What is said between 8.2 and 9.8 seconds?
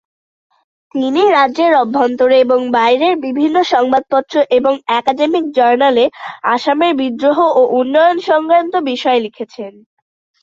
সংক্রান্ত বিষয়ে লিখেছেন।